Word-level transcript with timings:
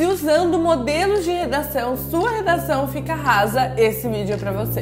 se 0.00 0.06
usando 0.06 0.58
modelos 0.58 1.24
de 1.24 1.30
redação 1.30 1.94
sua 1.94 2.30
redação 2.30 2.88
fica 2.88 3.14
rasa, 3.14 3.74
esse 3.76 4.08
vídeo 4.08 4.34
é 4.34 4.38
para 4.38 4.50
você. 4.50 4.80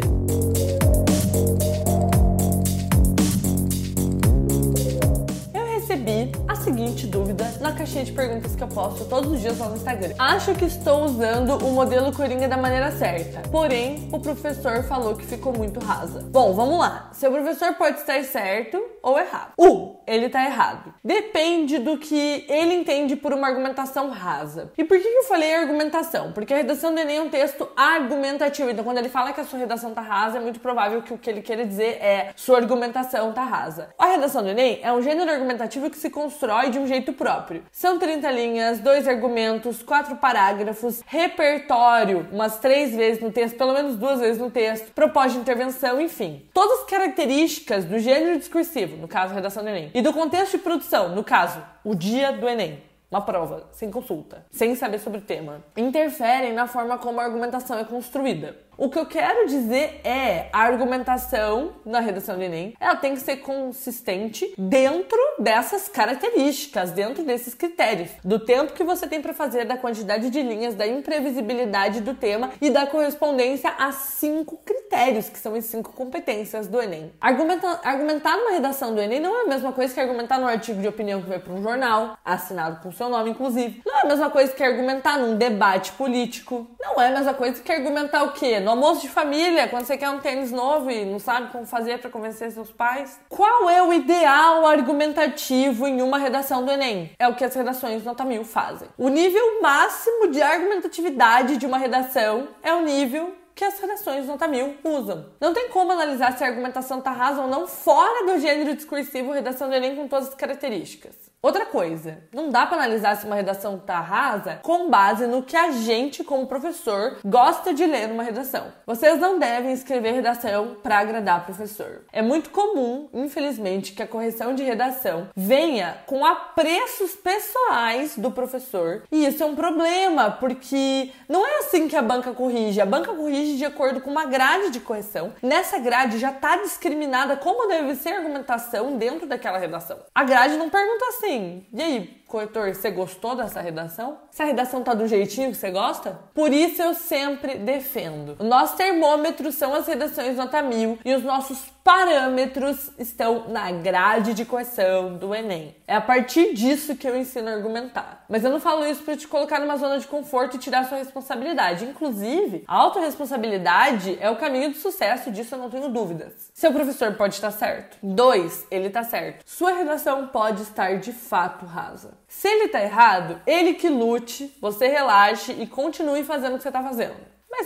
recebi 5.75 6.31
a 6.46 6.54
seguinte 6.54 7.07
dúvida 7.07 7.18
na 7.61 7.72
caixinha 7.72 8.04
de 8.04 8.12
perguntas 8.12 8.54
que 8.54 8.62
eu 8.62 8.69
posto 8.69 9.04
todos 9.04 9.32
os 9.32 9.41
dias 9.41 9.59
lá 9.59 9.69
no 9.69 9.77
Instagram. 9.77 10.14
Acho 10.19 10.54
que 10.54 10.64
estou 10.64 11.05
usando 11.05 11.57
o 11.64 11.73
modelo 11.73 12.12
Coringa 12.12 12.48
da 12.48 12.57
maneira 12.57 12.91
certa, 12.93 13.48
porém 13.51 14.09
o 14.12 14.19
professor 14.19 14.82
falou 14.84 15.14
que 15.14 15.27
ficou 15.27 15.52
muito 15.52 15.80
rasa. 15.80 16.20
Bom, 16.30 16.55
vamos 16.55 16.79
lá. 16.79 17.11
Seu 17.12 17.30
professor 17.30 17.75
pode 17.75 17.98
estar 17.98 18.23
certo 18.25 18.83
ou 19.02 19.19
errado. 19.19 19.52
Um, 19.59 19.96
ele 20.06 20.29
tá 20.29 20.45
errado. 20.45 20.95
Depende 21.05 21.79
do 21.79 21.98
que 21.98 22.45
ele 22.48 22.75
entende 22.75 23.16
por 23.16 23.33
uma 23.33 23.47
argumentação 23.47 24.10
rasa. 24.10 24.73
E 24.77 24.84
por 24.84 24.98
que 24.98 25.06
eu 25.06 25.23
falei 25.24 25.55
argumentação? 25.55 26.33
Porque 26.33 26.52
a 26.52 26.56
redação 26.56 26.95
do 26.95 27.01
Enem 27.01 27.19
é 27.19 27.23
um 27.23 27.29
texto 27.29 27.69
argumentativo. 27.77 28.70
Então, 28.70 28.84
quando 28.84 28.98
ele 28.98 29.09
fala 29.09 29.33
que 29.33 29.41
a 29.41 29.45
sua 29.45 29.59
redação 29.59 29.92
tá 29.92 30.01
rasa, 30.01 30.38
é 30.38 30.41
muito 30.41 30.60
provável 30.60 31.02
que 31.02 31.12
o 31.12 31.19
que 31.19 31.29
ele 31.29 31.42
queira 31.42 31.66
dizer 31.66 31.98
é 32.02 32.33
sua 32.37 32.59
argumentação 32.59 33.33
tá 33.33 33.45
rasa. 33.45 33.91
A 33.98 34.06
redação 34.06 34.42
do 34.42 34.48
Enem 34.48 34.80
é 34.83 34.92
um 34.92 35.02
gênero 35.02 35.30
argumentativo 35.30 35.91
que 35.91 35.98
se 35.98 36.10
constrói 36.10 36.70
de 36.70 36.79
um 36.79 36.87
jeito 36.87 37.12
próprio. 37.18 37.64
São 37.70 37.98
30 37.98 38.30
linhas, 38.30 38.78
dois 38.78 39.06
argumentos, 39.06 39.82
quatro 39.82 40.16
parágrafos, 40.16 41.02
repertório, 41.06 42.28
umas 42.32 42.58
três 42.58 42.94
vezes 42.94 43.20
no 43.20 43.30
texto, 43.30 43.58
pelo 43.58 43.74
menos 43.74 43.96
duas 43.96 44.20
vezes 44.20 44.41
no 44.41 44.50
texto, 44.50 44.92
propósito 44.92 45.34
de 45.34 45.41
intervenção, 45.41 46.00
enfim. 46.00 46.48
Todas 46.54 46.80
as 46.80 46.86
características 46.86 47.84
do 47.84 47.98
gênero 47.98 48.38
discursivo, 48.38 48.96
no 48.96 49.08
caso, 49.08 49.34
redação 49.34 49.62
do 49.62 49.68
Enem, 49.68 49.91
e 49.92 50.00
do 50.00 50.12
contexto 50.12 50.52
de 50.52 50.62
produção, 50.62 51.10
no 51.10 51.24
caso, 51.24 51.60
o 51.84 51.94
dia 51.94 52.32
do 52.32 52.48
Enem 52.48 52.88
uma 53.10 53.22
prova, 53.22 53.66
sem 53.72 53.91
consulta, 53.91 54.44
sem 54.50 54.74
saber 54.74 54.98
sobre 54.98 55.19
o 55.20 55.22
tema, 55.22 55.64
interferem 55.74 56.52
na 56.52 56.66
forma 56.66 56.98
como 56.98 57.20
a 57.20 57.24
argumentação 57.24 57.78
é 57.78 57.84
construída. 57.84 58.55
O 58.80 58.89
que 58.89 58.97
eu 58.97 59.06
quero 59.06 59.48
dizer 59.48 60.00
é 60.05 60.48
a 60.53 60.61
argumentação 60.61 61.72
na 61.84 61.98
redação 61.98 62.36
do 62.36 62.44
Enem, 62.44 62.77
ela 62.78 62.94
tem 62.94 63.14
que 63.14 63.20
ser 63.20 63.39
consistente 63.39 64.55
dentro 64.56 65.19
dessas 65.41 65.89
características, 65.89 66.92
dentro 66.92 67.25
desses 67.25 67.55
critérios, 67.55 68.11
do 68.22 68.38
tempo 68.38 68.75
que 68.75 68.84
você 68.84 69.08
tem 69.08 69.20
para 69.20 69.34
fazer, 69.34 69.64
da 69.64 69.77
quantidade 69.77 70.30
de 70.30 70.41
linhas, 70.41 70.77
da 70.77 70.86
imprevisibilidade 70.86 72.00
do 72.03 72.14
tema 72.14 72.53
e 72.61 72.70
da 72.70 72.86
correspondência 72.86 73.69
a 73.77 73.91
cinco 73.91 74.61
critérios, 74.64 75.28
que 75.28 75.41
são 75.41 75.56
as 75.56 75.64
cinco 75.64 75.92
competências 75.92 76.69
do 76.69 76.81
Enem. 76.81 77.12
Argumentar, 77.20 77.81
argumentar 77.83 78.36
numa 78.36 78.53
redação 78.53 78.94
do 78.94 79.00
Enem 79.00 79.19
não 79.19 79.41
é 79.41 79.42
a 79.42 79.48
mesma 79.48 79.72
coisa 79.72 79.92
que 79.92 79.98
argumentar 79.98 80.38
num 80.38 80.47
artigo 80.47 80.81
de 80.81 80.86
opinião 80.86 81.20
que 81.20 81.28
vai 81.28 81.41
para 81.41 81.53
um 81.53 81.60
jornal, 81.64 82.16
assinado 82.25 82.81
com 82.81 82.92
seu 82.92 83.08
nome, 83.08 83.31
inclusive. 83.31 83.83
Não 83.84 83.97
é 83.97 84.03
a 84.03 84.06
mesma 84.06 84.31
coisa 84.31 84.53
que 84.53 84.62
argumentar 84.62 85.19
num 85.19 85.36
debate 85.36 85.91
político. 85.94 86.70
Não 86.78 87.03
é 87.03 87.08
a 87.08 87.10
mesma 87.10 87.34
coisa 87.34 87.60
que 87.60 87.72
argumentar 87.72 88.22
o 88.22 88.33
quê? 88.34 88.67
No 88.69 88.72
almoço 88.72 89.00
de 89.00 89.08
família, 89.08 89.66
quando 89.66 89.86
você 89.86 89.97
quer 89.97 90.11
um 90.11 90.19
tênis 90.19 90.52
novo 90.52 90.91
e 90.91 91.02
não 91.02 91.19
sabe 91.19 91.50
como 91.50 91.64
fazer 91.64 92.00
para 92.00 92.11
convencer 92.11 92.52
seus 92.52 92.70
pais. 92.70 93.19
Qual 93.27 93.70
é 93.70 93.83
o 93.83 93.94
ideal 93.94 94.66
argumentativo 94.66 95.86
em 95.86 96.02
uma 96.02 96.19
redação 96.19 96.62
do 96.62 96.70
Enem? 96.70 97.10
É 97.19 97.27
o 97.27 97.34
que 97.34 97.47
as 97.47 97.55
redações 97.55 98.05
nota 98.05 98.27
mil 98.27 98.44
fazem. 98.44 98.86
O 98.98 99.08
nível 99.08 99.62
máximo 99.62 100.28
de 100.28 100.42
argumentatividade 100.42 101.56
de 101.56 101.64
uma 101.64 101.78
redação 101.78 102.48
é 102.62 102.75
o 102.75 102.83
nível 102.83 103.34
que 103.55 103.64
as 103.64 103.80
redações 103.80 104.27
nota 104.27 104.47
mil 104.47 104.77
usam. 104.84 105.25
Não 105.41 105.55
tem 105.55 105.70
como 105.70 105.91
analisar 105.91 106.36
se 106.36 106.44
a 106.44 106.48
argumentação 106.48 106.98
está 106.98 107.10
rasa 107.10 107.41
ou 107.41 107.48
não 107.48 107.66
fora 107.66 108.27
do 108.27 108.38
gênero 108.38 108.77
discursivo 108.77 109.32
redação 109.32 109.70
do 109.70 109.75
Enem 109.75 109.97
com 109.97 110.06
todas 110.06 110.28
as 110.28 110.34
características. 110.34 111.28
Outra 111.41 111.67
coisa, 111.67 112.19
não 112.34 112.50
dá 112.50 112.67
para 112.67 112.78
analisar 112.78 113.17
se 113.17 113.25
uma 113.25 113.36
redação 113.36 113.78
tá 113.78 114.00
rasa 114.00 114.58
com 114.61 114.91
base 114.91 115.25
no 115.25 115.41
que 115.41 115.56
a 115.56 115.70
gente, 115.70 116.25
como 116.25 116.48
professor, 116.48 117.19
gosta 117.25 117.72
de 117.72 117.86
ler 117.86 118.08
numa 118.08 118.25
redação. 118.25 118.72
Vocês 118.84 119.20
não 119.20 119.39
devem 119.39 119.72
escrever 119.72 120.14
redação 120.14 120.77
para 120.83 120.98
agradar 120.98 121.44
professor. 121.44 122.03
É 122.12 122.20
muito 122.20 122.50
comum, 122.50 123.09
infelizmente, 123.15 123.93
que 123.93 124.03
a 124.03 124.06
correção 124.06 124.53
de 124.53 124.65
redação 124.65 125.28
venha 125.37 125.99
com 126.06 126.26
apreços 126.26 127.15
pessoais 127.15 128.19
do 128.19 128.32
professor. 128.32 129.05
E 129.12 129.25
isso 129.25 129.41
é 129.41 129.47
um 129.47 129.55
problema, 129.55 130.32
porque 130.32 131.12
não 131.28 131.47
é 131.47 131.59
assim 131.59 131.87
que 131.87 131.94
a 131.94 132.03
banca 132.03 132.32
corrige. 132.32 132.81
A 132.81 132.87
banca 132.87 133.15
corrige 133.15 133.56
de 133.56 133.65
acordo 133.65 134.00
com 134.00 134.10
uma 134.10 134.25
grade 134.25 134.70
de 134.70 134.81
correção. 134.81 135.32
Nessa 135.41 135.78
grade 135.78 136.19
já 136.19 136.32
está 136.32 136.56
discriminada 136.56 137.37
como 137.37 137.69
deve 137.69 137.94
ser 137.94 138.09
a 138.09 138.16
argumentação 138.16 138.97
dentro 138.97 139.25
daquela 139.25 139.59
redação. 139.59 140.00
A 140.12 140.25
grade 140.25 140.56
não 140.56 140.69
pergunta 140.69 141.05
assim 141.10 141.28
assim, 141.28 141.62
e 141.72 141.83
aí, 141.83 142.22
corretor, 142.28 142.75
você 142.75 142.91
gostou 142.91 143.34
dessa 143.34 143.61
redação? 143.61 144.19
Se 144.31 144.43
a 144.43 144.47
redação 144.47 144.83
tá 144.83 144.94
do 144.94 145.09
jeitinho 145.09 145.50
que 145.50 145.56
você 145.56 145.71
gosta? 145.71 146.19
Por 146.34 146.53
isso 146.53 146.81
eu 146.81 146.94
sempre 146.94 147.56
defendo. 147.56 148.37
O 148.39 148.44
nosso 148.44 148.77
termômetro 148.77 149.50
são 149.50 149.75
as 149.75 149.87
redações 149.87 150.37
nota 150.37 150.62
mil 150.62 150.99
e 151.05 151.15
os 151.15 151.25
nossos 151.25 151.59
parâmetros 151.88 152.91
estão 152.99 153.49
na 153.49 153.71
grade 153.72 154.34
de 154.34 154.44
correção 154.44 155.17
do 155.17 155.34
Enem. 155.34 155.75
É 155.87 155.97
a 155.97 156.03
partir 156.03 156.53
disso 156.53 156.94
que 156.94 157.09
eu 157.09 157.17
ensino 157.17 157.49
a 157.49 157.53
argumentar. 157.53 158.27
Mas 158.28 158.44
eu 158.44 158.50
não 158.50 158.61
falo 158.61 158.87
isso 158.87 159.03
para 159.03 159.17
te 159.17 159.27
colocar 159.27 159.59
numa 159.59 159.78
zona 159.78 159.99
de 159.99 160.06
conforto 160.06 160.56
e 160.56 160.59
tirar 160.59 160.84
sua 160.84 160.99
responsabilidade. 160.99 161.87
Inclusive, 161.87 162.62
a 162.69 162.77
autorresponsabilidade 162.77 164.19
é 164.21 164.28
o 164.28 164.37
caminho 164.37 164.69
do 164.69 164.77
sucesso, 164.77 165.31
disso 165.31 165.55
eu 165.55 165.59
não 165.59 165.71
tenho 165.71 165.88
dúvidas. 165.88 166.50
Seu 166.53 166.71
professor 166.72 167.15
pode 167.15 167.37
estar 167.37 167.53
certo. 167.53 167.97
Dois, 168.03 168.67
ele 168.71 168.88
está 168.88 169.03
certo. 169.03 169.43
Sua 169.47 169.72
redação 169.72 170.27
pode 170.27 170.62
estar 170.65 170.99
de 170.99 171.12
fato 171.12 171.65
rasa. 171.65 172.18
Se 172.28 172.47
ele 172.47 172.66
está 172.66 172.83
errado, 172.83 173.41
ele 173.47 173.72
que 173.72 173.89
lute, 173.89 174.55
você 174.61 174.87
relaxe 174.87 175.53
e 175.53 175.66
continue 175.66 176.22
fazendo 176.22 176.55
o 176.55 176.56
que 176.59 176.62
você 176.62 176.69
está 176.69 176.83
fazendo. 176.83 177.16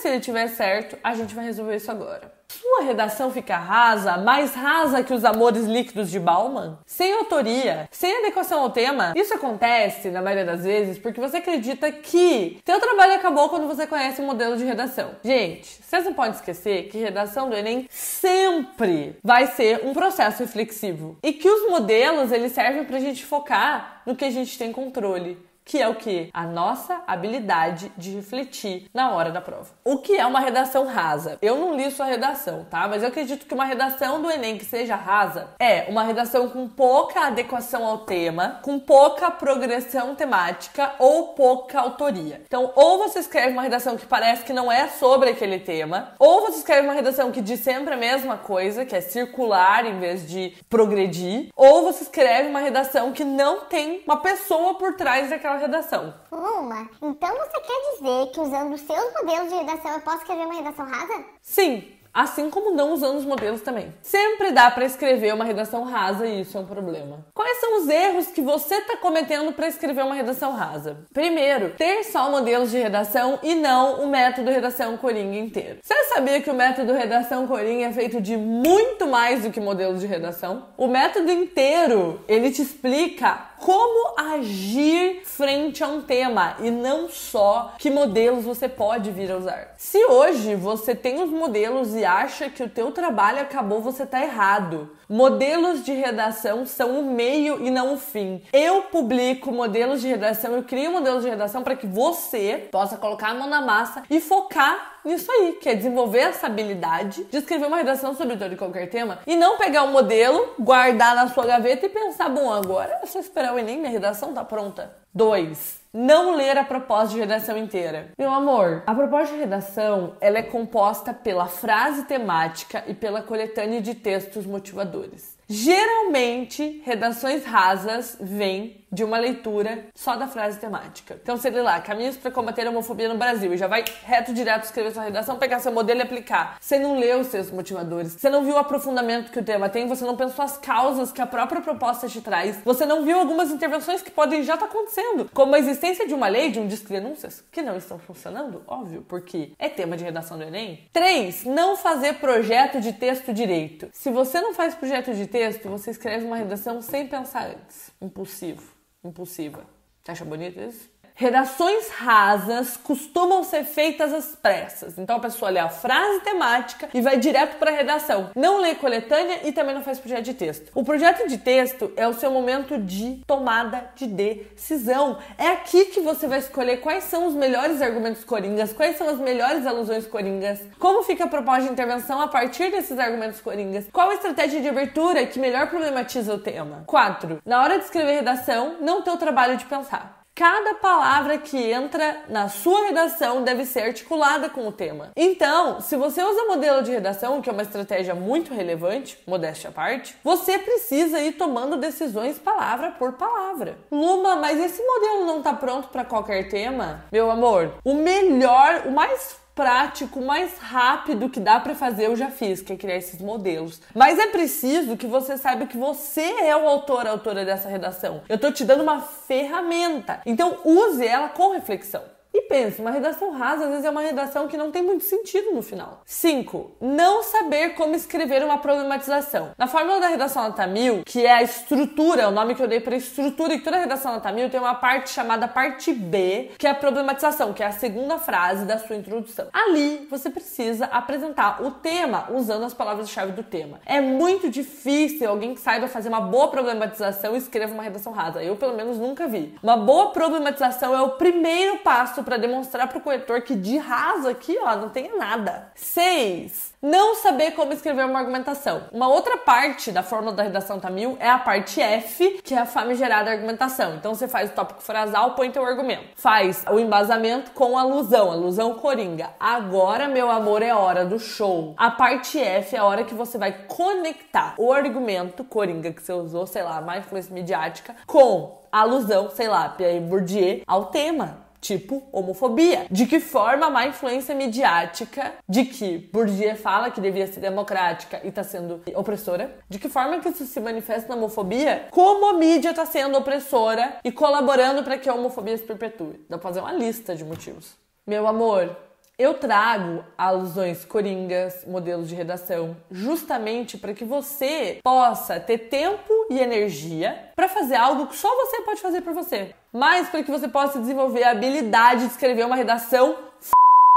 Se 0.03 0.09
ele 0.09 0.19
tiver 0.19 0.49
certo, 0.49 0.99
a 1.01 1.15
gente 1.15 1.33
vai 1.33 1.45
resolver 1.45 1.77
isso 1.77 1.89
agora. 1.89 2.33
Sua 2.49 2.83
redação 2.83 3.31
fica 3.31 3.57
rasa, 3.57 4.17
mais 4.17 4.53
rasa 4.53 5.05
que 5.05 5.15
os 5.15 5.25
amores 5.25 5.65
líquidos 5.65 6.11
de 6.11 6.19
Bauman? 6.19 6.77
Sem 6.85 7.13
autoria, 7.13 7.89
sem 7.89 8.19
adequação 8.19 8.63
ao 8.63 8.71
tema? 8.71 9.13
Isso 9.15 9.33
acontece, 9.33 10.11
na 10.11 10.21
maioria 10.21 10.45
das 10.45 10.65
vezes, 10.65 10.99
porque 10.99 11.21
você 11.21 11.37
acredita 11.37 11.93
que 11.93 12.59
teu 12.65 12.81
trabalho 12.81 13.15
acabou 13.15 13.49
quando 13.49 13.69
você 13.69 13.87
conhece 13.87 14.21
o 14.21 14.27
modelo 14.27 14.57
de 14.57 14.65
redação. 14.65 15.13
Gente, 15.23 15.81
vocês 15.81 16.05
não 16.05 16.15
podem 16.15 16.33
esquecer 16.33 16.89
que 16.89 16.99
redação 16.99 17.49
do 17.49 17.55
Enem 17.55 17.87
sempre 17.89 19.17
vai 19.23 19.47
ser 19.47 19.87
um 19.87 19.95
processo 19.95 20.43
reflexivo. 20.43 21.17
E 21.23 21.33
que 21.33 21.49
os 21.49 21.71
modelos, 21.71 22.33
eles 22.33 22.51
servem 22.51 22.83
pra 22.83 22.99
gente 22.99 23.25
focar 23.25 24.03
no 24.05 24.17
que 24.17 24.25
a 24.25 24.31
gente 24.31 24.59
tem 24.59 24.73
controle 24.73 25.39
que 25.65 25.81
é 25.81 25.89
o 25.89 25.95
que? 25.95 26.31
A 26.33 26.45
nossa 26.45 27.03
habilidade 27.07 27.93
de 27.97 28.11
refletir 28.11 28.91
na 28.93 29.13
hora 29.13 29.31
da 29.31 29.41
prova. 29.41 29.71
O 29.85 29.99
que 29.99 30.17
é 30.17 30.27
uma 30.27 30.41
redação 30.41 30.87
rasa? 30.87 31.39
Eu 31.41 31.57
não 31.57 31.77
li 31.77 31.91
sua 31.91 32.07
redação, 32.07 32.67
tá? 32.69 32.89
Mas 32.89 33.03
eu 33.03 33.09
acredito 33.09 33.47
que 33.47 33.55
uma 33.55 33.65
redação 33.65 34.21
do 34.21 34.31
Enem 34.31 34.59
que 34.59 34.65
seja 34.65 34.97
rasa 34.97 35.51
é 35.59 35.87
uma 35.89 36.03
redação 36.03 36.49
com 36.49 36.69
pouca 36.69 37.27
adequação 37.27 37.87
ao 37.87 37.99
tema, 37.99 38.61
com 38.63 38.79
pouca 38.79 39.31
progressão 39.31 40.15
temática 40.15 40.95
ou 40.99 41.29
pouca 41.29 41.81
autoria. 41.81 42.43
Então, 42.47 42.73
ou 42.75 42.99
você 42.99 43.21
escreve 43.21 43.53
uma 43.53 43.63
redação 43.63 43.97
que 43.97 44.07
parece 44.07 44.45
que 44.45 44.53
não 44.53 44.71
é 44.71 44.89
sobre 44.89 45.31
aquele 45.31 45.59
tema, 45.59 46.13
ou 46.19 46.43
você 46.43 46.59
escreve 46.59 46.87
uma 46.87 46.95
redação 46.95 47.31
que 47.31 47.41
diz 47.41 47.61
sempre 47.61 47.95
a 47.95 47.97
mesma 47.97 48.37
coisa, 48.37 48.85
que 48.85 48.97
é 48.97 49.01
circular 49.01 49.87
em 49.87 49.99
vez 49.99 50.29
de 50.29 50.55
progredir, 50.69 51.49
ou 51.57 51.83
você 51.83 52.05
escreve 52.05 52.49
uma 52.49 52.61
redação 52.61 53.13
que 53.13 53.25
não 53.25 53.61
tem 53.67 54.03
uma 54.07 54.19
pessoa 54.19 54.75
por 54.75 54.95
trás 54.95 55.31
daquela 55.31 55.52
aquela 55.53 55.59
redação. 55.59 56.15
Uma, 56.31 56.89
então 57.03 57.37
você 57.37 57.61
quer 57.61 57.93
dizer 57.93 58.33
que 58.33 58.41
usando 58.41 58.75
os 58.75 58.81
seus 58.81 59.13
modelos 59.15 59.49
de 59.49 59.55
redação 59.57 59.93
eu 59.93 60.01
posso 60.01 60.19
escrever 60.19 60.45
uma 60.45 60.55
redação 60.55 60.87
rasa? 60.87 61.25
Sim, 61.43 61.93
assim 62.13 62.51
como 62.51 62.75
não 62.75 62.93
usando 62.93 63.19
os 63.19 63.25
modelos 63.25 63.63
também. 63.63 63.93
Sempre 64.03 64.53
dá 64.53 64.71
para 64.71 64.85
escrever 64.85 65.33
uma 65.33 65.45
redação 65.45 65.85
rasa 65.85 66.27
e 66.27 66.43
isso 66.43 66.57
é 66.57 66.61
um 66.61 66.67
problema. 66.67 67.25
Quais 67.35 67.59
são 67.59 67.81
os 67.81 67.89
erros 67.89 68.27
que 68.27 68.43
você 68.43 68.77
está 68.77 68.97
cometendo 68.97 69.53
para 69.53 69.67
escrever 69.67 70.05
uma 70.05 70.15
redação 70.15 70.53
rasa? 70.53 70.99
Primeiro, 71.13 71.71
ter 71.71 72.05
só 72.05 72.31
modelos 72.31 72.71
de 72.71 72.79
redação 72.79 73.39
e 73.43 73.55
não 73.55 74.03
o 74.03 74.09
método 74.09 74.51
redação 74.51 74.97
Coringa 74.97 75.37
inteiro. 75.37 75.79
Você 75.83 75.95
sabia 76.05 76.41
que 76.41 76.51
o 76.51 76.55
método 76.55 76.93
redação 76.93 77.47
Coringa 77.47 77.87
é 77.87 77.93
feito 77.93 78.21
de 78.21 78.37
muito 78.37 79.07
mais 79.07 79.43
do 79.43 79.51
que 79.51 79.61
modelos 79.61 80.01
de 80.01 80.07
redação? 80.07 80.67
O 80.77 80.87
método 80.87 81.31
inteiro, 81.31 82.21
ele 82.29 82.51
te 82.51 82.63
explica 82.63 83.52
como 83.63 84.19
agir 84.19 85.23
frente 85.25 85.85
a 85.85 85.87
um 85.87 86.03
tema 86.03 86.57
e 86.59 86.69
não 86.69 87.09
só 87.09 87.75
que 87.79 87.91
modelos 87.91 88.45
você 88.45 88.69
pode 88.69 89.13
vir 89.13 89.31
a 89.31 89.37
usar. 89.37 89.75
Se 89.79 90.05
hoje 90.05 90.57
você 90.57 90.97
tem 90.97 91.23
os 91.23 91.31
modelos 91.31 91.95
e 91.95 92.05
acha 92.05 92.51
que 92.51 92.63
o 92.63 92.69
teu 92.69 92.91
trabalho 92.91 93.41
acabou, 93.41 93.81
você 93.81 94.03
está 94.03 94.21
errado. 94.21 94.91
Modelos 95.09 95.85
de 95.85 95.93
redação 95.93 96.67
são 96.67 96.99
o 96.99 97.05
meio 97.05 97.65
e 97.65 97.71
não 97.71 97.95
o 97.95 97.99
fim. 97.99 98.43
Eu 98.53 98.83
publico 98.83 99.53
modelos 99.53 100.01
de 100.01 100.09
redação, 100.09 100.55
eu 100.55 100.65
crio 100.65 100.91
modelos 100.91 101.23
de 101.23 101.31
redação 101.31 101.63
para 101.63 101.77
que 101.77 101.87
você 101.87 102.69
possa 102.73 102.97
colocar 102.97 103.29
a 103.29 103.35
mão 103.35 103.49
na 103.49 103.61
massa 103.61 104.03
e 104.11 104.21
focar 104.21 104.92
nisso 105.05 105.31
aí, 105.31 105.53
que 105.61 105.69
é 105.69 105.75
desenvolver 105.75 106.21
essa 106.21 106.47
habilidade 106.47 107.25
de 107.25 107.37
escrever 107.39 107.67
uma 107.67 107.77
redação 107.77 108.15
sobre 108.15 108.37
todo 108.37 108.53
e 108.53 108.57
qualquer 108.57 108.89
tema 108.89 109.21
e 109.27 109.37
não 109.37 109.59
pegar 109.59 109.85
o 109.85 109.89
um 109.89 109.93
modelo, 109.93 110.55
guardar 110.59 111.15
na 111.15 111.29
sua 111.29 111.47
gaveta 111.47 111.87
e 111.87 111.89
pensar, 111.89 112.29
bom, 112.29 112.53
agora 112.53 113.01
é 113.03 113.07
só 113.07 113.19
esperar 113.19 113.55
o 113.55 113.59
Enem, 113.59 113.79
minha 113.79 113.91
redação 113.91 114.33
tá 114.33 114.45
pronta. 114.45 115.03
2. 115.15 115.83
Não 115.93 116.35
ler 116.37 116.57
a 116.57 116.65
proposta 116.65 117.09
de 117.09 117.21
redação 117.21 117.59
inteira. 117.59 118.13
Meu 118.19 118.33
amor, 118.33 118.83
a 118.87 118.95
proposta 118.95 119.35
de 119.35 119.41
redação 119.41 120.15
ela 120.23 120.39
é 120.39 120.43
composta 120.43 121.13
pela 121.13 121.47
frase 121.47 122.05
temática 122.05 122.83
e 122.87 122.95
pela 122.95 123.21
coletânea 123.21 123.83
de 123.83 123.95
textos 123.95 124.47
motivadores. 124.47 125.37
Geralmente, 125.47 126.83
redações 126.83 127.45
rasas 127.45 128.17
vêm 128.19 128.82
de 128.93 129.03
uma 129.03 129.19
leitura 129.19 129.87
só 129.95 130.17
da 130.17 130.29
frase 130.29 130.59
temática. 130.59 131.19
Então, 131.23 131.39
lê 131.43 131.63
lá, 131.63 131.81
caminhos 131.81 132.17
para 132.17 132.31
combater 132.31 132.67
a 132.67 132.71
homofobia 132.71 133.09
no 133.09 133.17
Brasil, 133.17 133.55
e 133.55 133.57
já 133.57 133.67
vai 133.67 133.85
reto 134.05 134.35
direto 134.35 134.65
escrever 134.65 134.93
sua 134.93 135.05
redação, 135.05 135.39
pegar 135.39 135.61
seu 135.61 135.73
modelo 135.73 136.01
e 136.01 136.03
aplicar. 136.03 136.59
Você 136.61 136.79
não 136.79 136.99
leu 136.99 137.21
os 137.21 137.29
seus 137.29 137.51
motivadores, 137.51 138.13
você 138.13 138.29
não 138.29 138.45
viu 138.45 138.55
o 138.55 138.59
aprofundamento 138.59 139.33
que 139.33 139.39
o 139.39 139.45
tema 139.45 139.69
tem, 139.69 139.89
você 139.89 140.05
não 140.05 140.17
pensou 140.17 140.45
as 140.45 140.59
causas 140.59 141.11
que 141.11 141.23
a 141.23 141.27
própria 141.27 141.63
proposta 141.63 142.07
te 142.09 142.21
traz, 142.21 142.61
você 142.65 142.85
não 142.85 143.05
viu 143.05 143.19
algumas 143.19 143.51
intervenções 143.51 144.03
que 144.03 144.11
podem 144.11 144.43
já 144.43 144.55
estar 144.55 144.67
tá 144.67 144.73
acontecendo, 144.73 145.31
como 145.33 145.55
a 145.55 145.59
existência 145.59 146.07
de 146.07 146.13
uma 146.13 146.29
lei, 146.29 146.51
de 146.51 146.61
um 146.61 146.67
disco 146.67 146.89
de 146.89 146.95
denúncias, 146.95 147.43
que 147.51 147.63
não 147.63 147.77
estão 147.77 147.99
funcionando, 147.99 148.63
óbvio, 148.67 149.05
porque 149.09 149.53
é 149.59 149.69
tema 149.69 149.97
de 149.97 150.05
redação 150.05 150.37
do 150.37 150.45
Enem. 150.45 150.89
3. 150.93 151.45
Não 151.45 151.77
fazer 151.77 152.15
projeto 152.15 152.81
de 152.81 152.93
texto 152.93 153.33
direito. 153.33 153.89
Se 153.93 154.11
você 154.11 154.41
não 154.41 154.53
faz 154.53 154.75
projeto 154.75 155.15
de 155.15 155.27
texto, 155.27 155.69
você 155.69 155.91
escreve 155.91 156.27
uma 156.27 156.37
redação 156.37 156.83
sem 156.83 157.07
pensar 157.07 157.47
antes. 157.47 157.91
Impulsivo 158.01 158.82
impulsiva. 159.05 159.67
Você 160.03 160.13
acha 160.13 160.25
bonito 160.25 160.61
isso? 160.61 160.91
Redações 161.15 161.89
rasas 161.91 162.77
costumam 162.77 163.45
ser 163.45 163.65
feitas 163.65 164.13
às 164.13 164.35
pressas. 164.35 164.99
Então 164.99 165.17
a 165.17 165.21
pessoa 165.21 165.51
lê 165.51 165.61
a 165.61 165.69
frase 165.69 166.21
temática 166.21 166.89
e 166.93 167.01
vai 167.01 167.19
direto 167.19 167.59
para 167.59 167.71
a 167.71 167.75
redação. 167.75 168.31
Não 168.35 168.61
lê 168.61 168.75
coletânea 168.75 169.41
e 169.45 169.53
também 169.53 169.75
não 169.75 169.83
faz 169.83 169.99
projeto 169.99 170.25
de 170.25 170.35
texto. 170.35 170.71
O 170.75 170.85
projeto 170.85 171.29
de 171.29 171.39
texto 171.39 171.93
é 171.97 172.09
o 172.09 172.15
seu 172.15 172.31
momento 172.31 172.79
de 172.79 173.23
tomada 173.27 173.91
de 173.95 174.07
decisão. 174.07 175.19
É 175.37 175.49
aqui 175.49 175.87
que 175.87 176.01
você 176.01 176.27
vai 176.27 176.39
escolher 176.39 176.79
quais 176.79 177.05
são 177.05 177.27
os 177.27 177.35
melhores 177.35 177.83
argumentos 177.83 178.25
coringas, 178.25 178.73
quais 178.73 178.97
são 178.97 179.09
as 179.09 179.19
melhores 179.19 179.67
alusões 179.67 180.07
coringas, 180.07 180.61
como 180.79 181.03
fica 181.03 181.25
a 181.25 181.29
proposta 181.29 181.63
de 181.63 181.73
intervenção 181.73 182.21
a 182.21 182.29
partir 182.29 182.71
desses 182.71 182.99
argumentos 182.99 183.41
coringas, 183.41 183.87
qual 183.93 184.11
a 184.11 184.15
estratégia 184.15 184.61
de 184.61 184.69
abertura 184.69 185.27
que 185.27 185.39
melhor 185.39 185.69
problematiza 185.69 186.35
o 186.35 186.39
tema. 186.39 186.85
4. 186.87 187.43
Na 187.45 187.63
hora 187.63 187.79
de 187.79 187.85
escrever 187.85 188.15
redação, 188.15 188.77
não 188.81 189.03
ter 189.03 189.11
o 189.11 189.17
trabalho 189.17 189.57
de 189.57 189.65
pensar. 189.65 190.22
Cada 190.35 190.77
palavra 190.77 191.37
que 191.37 191.71
entra 191.71 192.23
na 192.27 192.49
sua 192.49 192.87
redação 192.87 193.45
deve 193.45 193.67
ser 193.67 193.81
articulada 193.81 194.49
com 194.49 194.67
o 194.67 194.73
tema. 194.73 195.11
Então, 195.15 195.79
se 195.83 195.95
você 195.95 196.23
usa 196.23 196.45
modelo 196.45 196.83
de 196.83 196.91
redação, 196.91 197.43
que 197.43 197.51
é 197.51 197.53
uma 197.53 197.61
estratégia 197.61 198.15
muito 198.15 198.55
relevante, 198.55 199.19
modéstia 199.27 199.69
à 199.69 199.73
parte, 199.73 200.17
você 200.25 200.59
precisa 200.59 201.21
ir 201.21 201.33
tomando 201.33 201.77
decisões 201.77 202.39
palavra 202.39 202.93
por 202.93 203.13
palavra. 203.13 203.77
Luma, 203.91 204.35
mas 204.37 204.59
esse 204.59 204.83
modelo 204.83 205.27
não 205.27 205.39
está 205.39 205.53
pronto 205.53 205.89
para 205.89 206.03
qualquer 206.03 206.49
tema? 206.49 207.05
Meu 207.13 207.31
amor, 207.31 207.75
o 207.85 207.93
melhor, 207.93 208.85
o 208.87 208.91
mais 208.91 209.37
prático, 209.55 210.21
mais 210.21 210.59
rápido 210.59 211.29
que 211.29 211.41
dá 211.41 211.61
para 211.61 211.75
fazer, 211.75 212.07
eu 212.07 212.17
já 212.17 212.31
fiz, 212.31 212.63
que 212.63 212.73
é 212.73 212.77
criar 212.77 212.97
esses 212.97 213.21
modelos. 213.21 213.81
Mas 213.95 214.19
é 214.19 214.27
preciso 214.29 214.97
que 214.97 215.07
você 215.07 215.37
saiba 215.37 215.67
que 215.67 215.77
você 215.77 216.23
é 216.23 216.57
o 216.57 216.69
autor, 216.69 217.07
a 217.07 217.11
autora 217.11 217.45
dessa 217.45 217.69
redação. 217.69 218.23
Eu 218.29 218.39
tô 218.39 218.51
te 218.51 218.65
dando 218.65 218.83
uma 218.83 219.01
ferramenta. 219.01 220.21
Então 220.25 220.59
use 220.65 221.07
ela 221.07 221.29
com 221.29 221.53
reflexão. 221.53 222.03
E 222.35 222.42
uma 222.79 222.91
redação 222.91 223.33
rasa 223.33 223.65
às 223.65 223.71
vezes 223.71 223.85
é 223.85 223.91
uma 223.91 224.03
redação 224.03 224.47
que 224.47 224.57
não 224.57 224.71
tem 224.71 224.83
muito 224.83 225.05
sentido 225.05 225.53
no 225.53 225.63
final. 225.63 226.03
5. 226.05 226.73
Não 226.81 227.23
saber 227.23 227.71
como 227.71 227.95
escrever 227.95 228.45
uma 228.45 228.59
problematização. 228.59 229.53
Na 229.57 229.67
fórmula 229.67 230.01
da 230.01 230.09
redação 230.09 230.43
nota 230.45 230.67
1000, 230.67 231.03
que 231.05 231.25
é 231.25 231.33
a 231.33 231.43
estrutura, 231.43 232.29
o 232.29 232.31
nome 232.31 232.55
que 232.55 232.63
eu 232.63 232.69
dei 232.69 232.81
para 232.81 232.95
estrutura, 232.95 233.55
e 233.55 233.61
toda 233.61 233.79
redação 233.79 234.13
nota 234.13 234.31
1000 234.31 234.51
tem 234.51 234.61
uma 234.61 234.75
parte 234.75 235.11
chamada 235.11 235.49
parte 235.49 235.93
B, 235.95 236.51
que 236.59 236.67
é 236.67 236.71
a 236.71 236.75
problematização, 236.75 237.55
que 237.55 237.63
é 237.63 237.67
a 237.67 237.73
segunda 237.73 238.19
frase 238.19 238.67
da 238.67 238.79
sua 238.79 238.97
introdução. 238.97 239.47
Ali 239.53 240.07
você 240.11 240.29
precisa 240.29 240.85
apresentar 240.87 241.63
o 241.63 241.71
tema 241.71 242.27
usando 242.31 242.65
as 242.65 242.75
palavras-chave 242.75 243.33
do 243.33 243.43
tema. 243.43 243.81
É 243.87 244.01
muito 244.01 244.51
difícil 244.51 245.29
alguém 245.29 245.55
que 245.55 245.61
saiba 245.61 245.89
fazer 245.89 246.11
uma 246.11 246.21
boa 246.21 246.49
problematização 246.49 247.35
e 247.35 247.39
escreva 247.39 247.73
uma 247.73 247.83
redação 247.83 248.13
rasa. 248.13 248.43
Eu, 248.43 248.57
pelo 248.57 248.77
menos, 248.77 248.99
nunca 248.99 249.27
vi. 249.27 249.55
Uma 249.63 249.77
boa 249.77 250.11
problematização 250.11 250.95
é 250.95 251.01
o 251.01 251.11
primeiro 251.11 251.79
passo 251.79 252.23
para 252.23 252.42
demonstrar 252.43 252.89
para 252.89 252.99
o 252.99 253.01
corretor 253.01 253.41
que 253.41 253.55
de 253.55 253.79
raso 253.79 254.29
aqui, 254.29 254.59
ó, 254.61 254.77
não 254.77 254.91
tem 254.91 255.17
nada. 255.17 255.73
6. 255.75 256.73
Não 256.83 257.15
saber 257.15 257.53
como 257.53 257.73
escrever 257.73 258.05
uma 258.05 258.19
argumentação. 258.19 258.83
Uma 258.91 259.07
outra 259.07 259.37
parte 259.37 259.93
da 259.93 260.03
fórmula 260.03 260.35
da 260.35 260.43
redação 260.43 260.81
Tamil 260.81 261.17
é 261.21 261.31
a 261.31 261.39
parte 261.39 261.81
F, 261.81 262.41
que 262.43 262.55
é 262.55 262.59
a 262.59 262.67
famigerada 262.67 263.31
argumentação. 263.31 263.95
Então 263.95 264.13
você 264.13 264.27
faz 264.27 264.51
o 264.51 264.53
tópico 264.53 264.83
frasal, 264.83 265.37
põe 265.37 265.51
teu 265.53 265.65
argumento. 265.65 266.09
Faz 266.17 266.65
o 266.69 266.81
embasamento 266.81 267.53
com 267.53 267.79
alusão, 267.79 268.33
alusão 268.33 268.75
coringa. 268.75 269.31
Agora, 269.39 270.09
meu 270.09 270.29
amor, 270.29 270.61
é 270.61 270.75
hora 270.75 271.05
do 271.05 271.21
show. 271.21 271.73
A 271.77 271.89
parte 271.89 272.41
F 272.41 272.75
é 272.75 272.81
a 272.81 272.85
hora 272.85 273.05
que 273.05 273.15
você 273.15 273.39
vai 273.39 273.53
conectar 273.69 274.55
o 274.59 274.73
argumento 274.73 275.45
coringa 275.45 275.93
que 275.93 276.03
você 276.03 276.13
usou, 276.13 276.49
sei 276.49 276.65
lá, 276.65 276.81
mais 276.81 277.05
influência 277.05 277.33
midiática, 277.33 277.95
com 278.07 278.61
alusão, 278.73 279.31
sei 279.31 279.47
lá, 279.47 279.69
Pierre 279.69 280.01
Bourdieu, 280.01 280.63
ao 280.67 280.87
tema 280.87 281.52
tipo 281.63 282.03
homofobia. 282.13 282.87
De 282.91 283.07
que 283.07 283.21
forma 283.21 283.67
a 283.67 283.71
má 283.71 283.87
influência 283.87 284.35
midiática 284.35 285.33
de 285.49 285.65
que 285.65 286.11
Bourdieu 286.13 286.57
fala 286.57 286.91
que 286.91 287.01
devia 287.01 287.27
ser 287.27 287.41
democrática 287.41 288.21
e 288.25 288.29
está 288.29 288.43
sendo 288.43 288.83
opressora? 288.95 289.57
De 289.69 289.79
que 289.79 289.89
forma 289.89 290.19
que 290.19 290.29
isso 290.29 290.45
se 290.45 290.61
manifesta 290.61 291.09
na 291.09 291.15
homofobia? 291.15 291.87
Como 291.91 292.29
a 292.29 292.33
mídia 292.35 292.71
está 292.71 292.85
sendo 292.85 293.17
opressora 293.17 293.99
e 294.05 294.11
colaborando 294.11 294.83
para 294.83 294.99
que 294.99 295.09
a 295.09 295.15
homofobia 295.15 295.57
se 295.57 295.63
perpetue? 295.63 296.21
Dá 296.29 296.37
pra 296.37 296.49
fazer 296.49 296.61
uma 296.61 296.73
lista 296.73 297.15
de 297.15 297.25
motivos. 297.25 297.77
Meu 298.05 298.27
amor, 298.27 298.77
eu 299.23 299.35
trago 299.35 300.05
alusões 300.19 300.85
coringas, 300.85 301.65
modelos 301.65 302.09
de 302.09 302.15
redação, 302.17 302.77
justamente 302.91 303.79
para 303.79 303.95
que 303.95 304.05
você 304.05 304.81
possa 304.83 305.39
ter 305.39 305.59
tempo 305.59 306.13
e 306.29 306.41
energia 306.41 307.31
para 307.37 307.49
fazer 307.49 307.77
algo 307.77 308.09
que 308.09 308.17
só 308.17 308.29
você 308.29 308.63
pode 308.63 308.81
fazer 308.81 309.01
por 309.01 309.15
você, 309.15 309.55
mas 309.73 310.09
para 310.09 310.25
que 310.25 310.31
você 310.31 310.49
possa 310.49 310.81
desenvolver 310.81 311.23
a 311.23 311.31
habilidade 311.31 312.01
de 312.01 312.11
escrever 312.11 312.45
uma 312.45 312.57
redação 312.57 313.17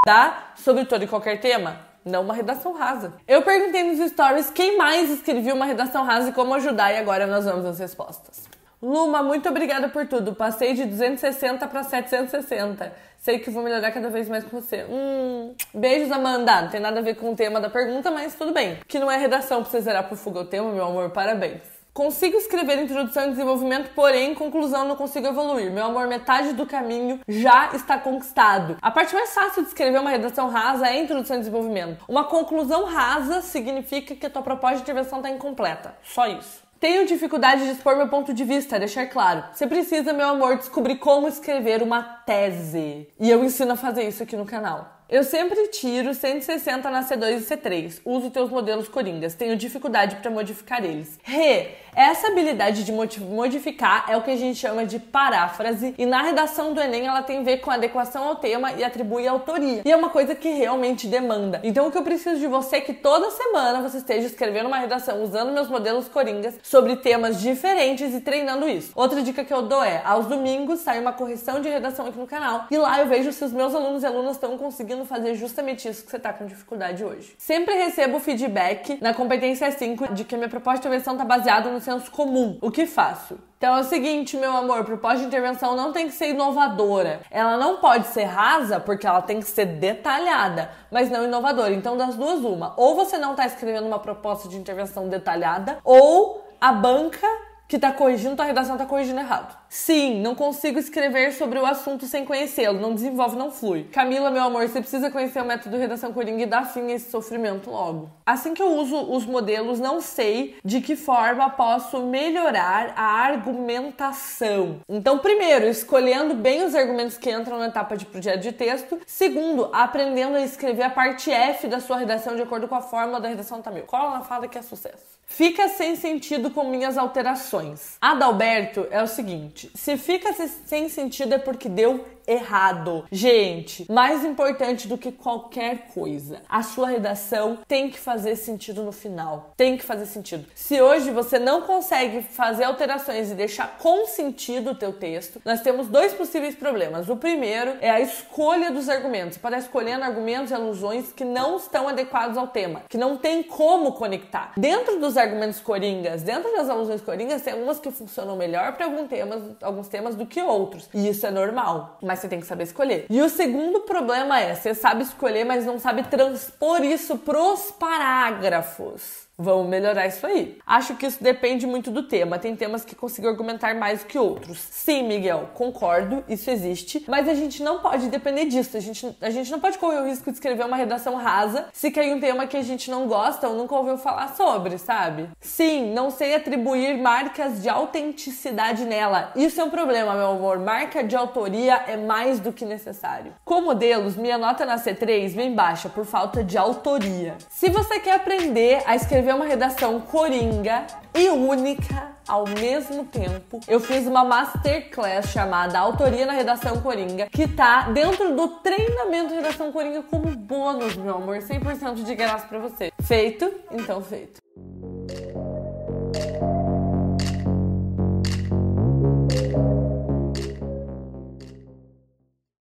tá? 0.05 0.53
sobre 0.57 0.85
todo 0.85 1.03
e 1.03 1.07
qualquer 1.07 1.39
tema. 1.39 1.79
Não 2.05 2.21
uma 2.21 2.35
redação 2.35 2.71
rasa. 2.73 3.13
Eu 3.27 3.41
perguntei 3.41 3.81
nos 3.81 4.11
stories 4.11 4.51
quem 4.51 4.77
mais 4.77 5.09
escreveu 5.09 5.55
uma 5.55 5.65
redação 5.65 6.03
rasa 6.03 6.29
e 6.29 6.33
como 6.33 6.53
ajudar, 6.53 6.93
e 6.93 6.97
agora 6.97 7.25
nós 7.25 7.45
vamos 7.45 7.65
às 7.65 7.79
respostas. 7.79 8.47
Luma, 8.81 9.23
muito 9.23 9.49
obrigada 9.49 9.89
por 9.89 10.07
tudo. 10.07 10.35
Passei 10.35 10.73
de 10.73 10.85
260 10.85 11.67
para 11.67 11.83
760. 11.83 12.93
Sei 13.17 13.39
que 13.39 13.49
vou 13.49 13.63
melhorar 13.63 13.91
cada 13.91 14.09
vez 14.09 14.29
mais 14.29 14.43
com 14.43 14.61
você. 14.61 14.85
Hum, 14.89 15.55
beijos, 15.73 16.11
Amanda. 16.11 16.61
Não 16.61 16.69
tem 16.69 16.79
nada 16.79 16.99
a 16.99 17.03
ver 17.03 17.15
com 17.15 17.31
o 17.31 17.35
tema 17.35 17.59
da 17.59 17.69
pergunta, 17.69 18.11
mas 18.11 18.35
tudo 18.35 18.53
bem. 18.53 18.77
Que 18.87 18.99
não 18.99 19.09
é 19.09 19.17
redação 19.17 19.61
pra 19.61 19.71
você 19.71 19.81
zerar 19.81 20.07
por 20.07 20.17
fuga 20.17 20.41
o 20.41 20.45
tema, 20.45 20.71
meu 20.71 20.85
amor. 20.85 21.09
Parabéns. 21.09 21.75
Consigo 21.95 22.35
escrever 22.35 22.77
introdução 22.83 23.27
e 23.27 23.29
desenvolvimento, 23.29 23.89
porém, 23.95 24.35
conclusão 24.35 24.85
não 24.85 24.97
consigo 24.97 25.27
evoluir. 25.27 25.71
Meu 25.71 25.85
amor, 25.85 26.07
metade 26.07 26.51
do 26.51 26.65
caminho 26.65 27.21
já 27.25 27.69
está 27.73 27.97
conquistado. 27.97 28.77
A 28.81 28.91
parte 28.91 29.15
mais 29.15 29.33
fácil 29.33 29.61
de 29.61 29.69
escrever 29.69 30.01
uma 30.01 30.09
redação 30.09 30.49
rasa 30.49 30.89
é 30.89 31.01
introdução 31.01 31.37
e 31.37 31.39
desenvolvimento. 31.39 32.03
Uma 32.09 32.25
conclusão 32.25 32.83
rasa 32.83 33.41
significa 33.41 34.13
que 34.13 34.25
a 34.25 34.29
tua 34.29 34.41
proposta 34.41 34.75
de 34.75 34.81
intervenção 34.81 35.19
está 35.19 35.29
incompleta. 35.29 35.95
Só 36.03 36.27
isso. 36.27 36.64
Tenho 36.79 37.05
dificuldade 37.05 37.63
de 37.63 37.71
expor 37.71 37.95
meu 37.95 38.09
ponto 38.09 38.33
de 38.33 38.43
vista, 38.43 38.77
deixar 38.77 39.07
claro. 39.07 39.43
Você 39.53 39.65
precisa, 39.65 40.13
meu 40.13 40.27
amor, 40.27 40.57
descobrir 40.57 40.97
como 40.97 41.27
escrever 41.27 41.81
uma 41.81 42.14
tese. 42.25 43.07
E 43.19 43.29
eu 43.29 43.43
ensino 43.43 43.73
a 43.73 43.75
fazer 43.75 44.07
isso 44.07 44.23
aqui 44.23 44.35
no 44.35 44.45
canal. 44.45 44.95
Eu 45.07 45.23
sempre 45.23 45.67
tiro 45.67 46.15
160 46.15 46.89
na 46.89 47.03
C2 47.03 47.37
e 47.37 47.41
C3. 47.41 48.01
Uso 48.03 48.31
teus 48.31 48.49
modelos 48.49 48.87
coringas. 48.87 49.35
Tenho 49.35 49.55
dificuldade 49.55 50.15
para 50.15 50.31
modificar 50.31 50.83
eles. 50.83 51.19
Re, 51.21 51.75
essa 51.95 52.27
habilidade 52.27 52.83
de 52.83 52.91
modificar 52.91 54.05
é 54.09 54.17
o 54.17 54.23
que 54.23 54.31
a 54.31 54.35
gente 54.35 54.57
chama 54.57 54.83
de 54.83 54.97
paráfrase. 54.97 55.93
E 55.95 56.07
na 56.07 56.23
redação 56.23 56.73
do 56.73 56.81
Enem 56.81 57.05
ela 57.05 57.21
tem 57.21 57.39
a 57.39 57.43
ver 57.43 57.57
com 57.57 57.69
adequação 57.69 58.23
ao 58.27 58.35
tema 58.37 58.73
e 58.73 58.83
atribui 58.83 59.27
autoria. 59.27 59.83
E 59.85 59.91
é 59.91 59.95
uma 59.95 60.09
coisa 60.09 60.33
que 60.33 60.49
realmente 60.49 61.07
demanda. 61.07 61.61
Então 61.63 61.87
o 61.87 61.91
que 61.91 61.97
eu 61.99 62.03
preciso 62.03 62.39
de 62.39 62.47
você 62.47 62.77
é 62.77 62.81
que 62.81 62.93
toda 62.93 63.29
semana 63.29 63.87
você 63.87 63.99
esteja 63.99 64.25
escrevendo 64.25 64.65
uma 64.65 64.79
redação 64.79 65.23
usando 65.23 65.53
meus 65.53 65.69
modelos 65.69 66.09
coringas 66.09 66.55
sobre 66.63 66.95
temas 66.95 67.39
diferentes 67.39 68.11
e 68.13 68.21
treinando 68.21 68.67
isso. 68.67 68.91
Outra 68.95 69.21
dica 69.21 69.45
que 69.45 69.53
eu 69.53 69.61
dou 69.61 69.83
é: 69.83 70.01
aos 70.03 70.25
domingos 70.25 70.79
sai 70.79 70.99
uma 70.99 71.13
correção 71.13 71.61
de 71.61 71.69
redação 71.69 72.11
no 72.17 72.27
canal. 72.27 72.65
E 72.69 72.77
lá 72.77 72.99
eu 72.99 73.07
vejo 73.07 73.31
se 73.31 73.43
os 73.43 73.51
meus 73.51 73.73
alunos 73.73 74.03
e 74.03 74.05
alunas 74.05 74.33
estão 74.33 74.57
conseguindo 74.57 75.05
fazer 75.05 75.35
justamente 75.35 75.87
isso 75.87 76.03
que 76.03 76.11
você 76.11 76.19
tá 76.19 76.33
com 76.33 76.45
dificuldade 76.45 77.03
hoje. 77.03 77.35
Sempre 77.37 77.75
recebo 77.75 78.19
feedback 78.19 78.97
na 79.01 79.13
competência 79.13 79.71
5 79.71 80.13
de 80.13 80.23
que 80.23 80.35
minha 80.35 80.49
proposta 80.49 80.81
de 80.81 80.87
intervenção 80.87 81.17
tá 81.17 81.25
baseada 81.25 81.69
no 81.69 81.79
senso 81.79 82.09
comum. 82.11 82.57
O 82.61 82.71
que 82.71 82.85
faço? 82.85 83.37
Então 83.57 83.77
é 83.77 83.79
o 83.79 83.83
seguinte, 83.83 84.37
meu 84.37 84.55
amor, 84.55 84.83
proposta 84.83 85.19
de 85.19 85.25
intervenção 85.25 85.75
não 85.75 85.91
tem 85.91 86.07
que 86.07 86.13
ser 86.13 86.29
inovadora. 86.29 87.21
Ela 87.31 87.57
não 87.57 87.77
pode 87.77 88.07
ser 88.07 88.25
rasa 88.25 88.79
porque 88.79 89.07
ela 89.07 89.21
tem 89.21 89.39
que 89.39 89.47
ser 89.47 89.65
detalhada, 89.65 90.69
mas 90.91 91.09
não 91.09 91.23
inovadora. 91.23 91.73
Então 91.73 91.97
das 91.97 92.15
duas 92.15 92.41
uma, 92.41 92.73
ou 92.77 92.95
você 92.95 93.17
não 93.17 93.31
está 93.31 93.45
escrevendo 93.45 93.87
uma 93.87 93.99
proposta 93.99 94.47
de 94.47 94.57
intervenção 94.57 95.07
detalhada, 95.07 95.79
ou 95.83 96.45
a 96.59 96.71
banca 96.71 97.27
que 97.67 97.77
está 97.77 97.91
corrigindo 97.91 98.35
tua 98.35 98.45
redação 98.45 98.75
está 98.75 98.85
corrigindo 98.85 99.19
errado. 99.19 99.57
Sim, 99.75 100.21
não 100.21 100.35
consigo 100.35 100.79
escrever 100.79 101.33
sobre 101.33 101.59
o 101.59 101.65
assunto 101.65 102.05
sem 102.05 102.23
conhecê-lo. 102.23 102.79
Não 102.79 102.95
desenvolve, 102.95 103.35
não 103.35 103.51
flui. 103.51 103.83
Camila, 103.91 104.31
meu 104.31 104.43
amor, 104.43 104.69
você 104.69 104.79
precisa 104.79 105.11
conhecer 105.11 105.41
o 105.41 105.45
método 105.45 105.75
redação 105.75 106.13
coringa 106.13 106.43
e 106.43 106.45
dar 106.45 106.63
fim 106.63 106.89
a 106.91 106.95
esse 106.95 107.11
sofrimento 107.11 107.69
logo. 107.69 108.09
Assim 108.25 108.53
que 108.53 108.61
eu 108.61 108.71
uso 108.77 108.95
os 108.95 109.25
modelos, 109.25 109.77
não 109.77 109.99
sei 109.99 110.55
de 110.63 110.79
que 110.79 110.95
forma 110.95 111.49
posso 111.49 111.99
melhorar 112.03 112.93
a 112.95 113.03
argumentação. 113.03 114.79
Então, 114.87 115.19
primeiro, 115.19 115.67
escolhendo 115.67 116.33
bem 116.35 116.63
os 116.63 116.73
argumentos 116.73 117.17
que 117.17 117.29
entram 117.29 117.59
na 117.59 117.67
etapa 117.67 117.97
de 117.97 118.05
projeto 118.05 118.41
de 118.41 118.53
texto. 118.53 118.97
Segundo, 119.05 119.69
aprendendo 119.73 120.37
a 120.37 120.41
escrever 120.41 120.83
a 120.83 120.89
parte 120.89 121.29
F 121.29 121.67
da 121.67 121.81
sua 121.81 121.97
redação 121.97 122.33
de 122.33 122.41
acordo 122.41 122.69
com 122.69 122.75
a 122.75 122.81
fórmula 122.81 123.19
da 123.19 123.27
redação 123.27 123.61
Tamil. 123.61 123.83
Cola 123.83 124.11
na 124.11 124.21
fala 124.21 124.47
que 124.47 124.57
é 124.57 124.61
sucesso. 124.61 125.15
Fica 125.27 125.67
sem 125.67 125.95
sentido 125.95 126.49
com 126.49 126.63
minhas 126.69 126.97
alterações. 126.97 127.97
Adalberto 127.99 128.87
é 128.89 129.03
o 129.03 129.07
seguinte 129.07 129.64
se 129.73 129.97
fica 129.97 130.33
sem 130.65 130.89
sentido 130.89 131.33
é 131.33 131.37
porque 131.37 131.67
deu 131.69 132.05
errado. 132.27 133.05
Gente, 133.11 133.89
mais 133.91 134.23
importante 134.23 134.87
do 134.87 134.97
que 134.97 135.11
qualquer 135.11 135.87
coisa, 135.93 136.41
a 136.47 136.61
sua 136.63 136.87
redação 136.87 137.59
tem 137.67 137.89
que 137.89 137.99
fazer 137.99 138.35
sentido 138.35 138.83
no 138.83 138.91
final. 138.91 139.53
Tem 139.57 139.77
que 139.77 139.83
fazer 139.83 140.05
sentido. 140.05 140.45
Se 140.53 140.81
hoje 140.81 141.11
você 141.11 141.39
não 141.39 141.61
consegue 141.61 142.21
fazer 142.21 142.63
alterações 142.63 143.31
e 143.31 143.35
deixar 143.35 143.77
com 143.77 144.05
sentido 144.05 144.71
o 144.71 144.75
teu 144.75 144.93
texto, 144.93 145.41
nós 145.45 145.61
temos 145.61 145.87
dois 145.87 146.13
possíveis 146.13 146.55
problemas. 146.55 147.09
O 147.09 147.15
primeiro 147.15 147.75
é 147.81 147.89
a 147.89 147.99
escolha 147.99 148.71
dos 148.71 148.89
argumentos. 148.89 149.37
Estar 149.37 149.57
escolhendo 149.57 150.03
argumentos 150.03 150.51
e 150.51 150.53
alusões 150.53 151.11
que 151.11 151.23
não 151.23 151.57
estão 151.57 151.87
adequados 151.87 152.37
ao 152.37 152.47
tema, 152.47 152.83
que 152.89 152.97
não 152.97 153.17
tem 153.17 153.43
como 153.43 153.93
conectar. 153.93 154.53
Dentro 154.57 154.99
dos 154.99 155.17
argumentos 155.17 155.59
coringas, 155.59 156.23
dentro 156.23 156.51
das 156.51 156.69
alusões 156.69 157.01
coringas, 157.01 157.41
tem 157.41 157.53
algumas 157.53 157.79
que 157.79 157.91
funcionam 157.91 158.35
melhor 158.35 158.73
para 158.73 158.85
alguns 158.85 159.07
temas, 159.07 159.43
alguns 159.61 159.87
temas 159.87 160.15
do 160.15 160.25
que 160.25 160.41
outros. 160.41 160.89
E 160.93 161.07
isso 161.07 161.25
é 161.25 161.31
normal. 161.31 161.97
Mas 162.01 162.14
mas 162.15 162.21
você 162.21 162.27
tem 162.29 162.39
que 162.39 162.47
saber 162.47 162.63
escolher. 162.63 163.05
E 163.09 163.21
o 163.21 163.29
segundo 163.29 163.81
problema 163.81 164.39
é, 164.39 164.55
você 164.55 164.73
sabe 164.73 165.03
escolher, 165.03 165.43
mas 165.43 165.65
não 165.65 165.77
sabe 165.77 166.03
transpor 166.03 166.81
isso 166.81 167.17
pros 167.17 167.71
parágrafos. 167.71 169.24
Vamos 169.37 169.67
melhorar 169.67 170.07
isso 170.07 170.25
aí. 170.25 170.57
Acho 170.65 170.95
que 170.95 171.05
isso 171.05 171.21
depende 171.21 171.67
muito 171.67 171.91
do 171.91 172.03
tema. 172.03 172.39
Tem 172.39 172.55
temas 172.55 172.85
que 172.85 172.95
consigo 172.95 173.27
argumentar 173.27 173.75
mais 173.75 174.03
que 174.03 174.17
outros. 174.17 174.57
Sim, 174.71 175.03
Miguel, 175.03 175.49
concordo, 175.53 176.23
isso 176.29 176.49
existe. 176.49 177.03
Mas 177.07 177.27
a 177.27 177.33
gente 177.33 177.61
não 177.61 177.79
pode 177.79 178.07
depender 178.07 178.45
disso. 178.45 178.77
A 178.77 178.79
gente, 178.79 179.15
a 179.19 179.29
gente 179.29 179.51
não 179.51 179.59
pode 179.59 179.77
correr 179.77 179.99
o 179.99 180.05
risco 180.05 180.31
de 180.31 180.37
escrever 180.37 180.65
uma 180.65 180.77
redação 180.77 181.15
rasa 181.15 181.67
se 181.73 181.91
cair 181.91 182.15
um 182.15 182.19
tema 182.19 182.47
que 182.47 182.55
a 182.55 182.61
gente 182.61 182.89
não 182.89 183.07
gosta 183.07 183.49
ou 183.49 183.55
nunca 183.55 183.75
ouviu 183.75 183.97
falar 183.97 184.35
sobre, 184.35 184.77
sabe? 184.77 185.29
Sim, 185.41 185.93
não 185.93 186.09
sei 186.09 186.35
atribuir 186.35 186.97
marcas 186.97 187.61
de 187.61 187.67
autenticidade 187.67 188.85
nela. 188.85 189.31
Isso 189.35 189.59
é 189.59 189.63
um 189.63 189.69
problema, 189.69 190.15
meu 190.15 190.27
amor. 190.27 190.59
Marca 190.59 191.03
de 191.03 191.15
autoria 191.15 191.75
é 191.87 191.97
mais 191.97 192.39
do 192.39 192.53
que 192.53 192.63
necessário. 192.63 193.33
Com 193.43 193.61
modelos, 193.61 194.15
minha 194.15 194.37
nota 194.37 194.65
na 194.65 194.77
C3 194.77 195.29
vem 195.29 195.53
baixa 195.53 195.89
por 195.89 196.05
falta 196.05 196.43
de 196.43 196.57
autoria. 196.57 197.35
Se 197.49 197.69
você 197.69 197.99
quer 197.99 198.15
aprender 198.15 198.81
a 198.85 198.95
escrever 198.95 199.24
escrever 199.25 199.33
uma 199.33 199.45
redação 199.45 199.99
coringa 199.99 200.85
e 201.13 201.29
única 201.29 202.15
ao 202.27 202.47
mesmo 202.47 203.05
tempo. 203.05 203.59
Eu 203.67 203.79
fiz 203.79 204.05
uma 204.05 204.23
masterclass 204.23 205.29
chamada 205.29 205.79
Autoria 205.79 206.25
na 206.25 206.33
Redação 206.33 206.79
Coringa, 206.81 207.27
que 207.31 207.47
tá 207.47 207.89
dentro 207.89 208.35
do 208.35 208.47
treinamento 208.59 209.29
de 209.29 209.35
Redação 209.35 209.71
Coringa 209.71 210.03
como 210.03 210.35
bônus, 210.35 210.95
meu 210.95 211.15
amor, 211.15 211.37
100% 211.37 212.03
de 212.03 212.15
graça 212.15 212.45
para 212.47 212.59
você. 212.59 212.91
Feito? 213.01 213.51
Então 213.71 214.01
feito. 214.01 214.39